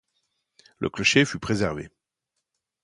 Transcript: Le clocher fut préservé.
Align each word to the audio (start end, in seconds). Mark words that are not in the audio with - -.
Le 0.79 0.89
clocher 0.89 1.25
fut 1.25 1.37
préservé. 1.37 1.91